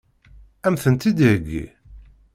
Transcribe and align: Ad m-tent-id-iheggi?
Ad 0.67 0.71
m-tent-id-iheggi? 0.73 1.65